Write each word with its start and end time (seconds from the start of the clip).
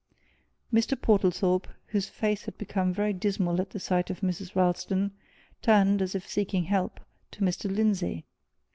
Mr. 0.73 0.99
Portlethorpe, 0.99 1.67
whose 1.89 2.09
face 2.09 2.45
had 2.45 2.57
become 2.57 2.91
very 2.91 3.13
dismal 3.13 3.61
at 3.61 3.69
the 3.69 3.79
sight 3.79 4.09
of 4.09 4.21
Mrs. 4.21 4.55
Ralston, 4.55 5.11
turned, 5.61 6.01
as 6.01 6.15
if 6.15 6.27
seeking 6.27 6.63
help, 6.63 6.99
to 7.29 7.41
Mr. 7.41 7.69
Lindsey. 7.69 8.25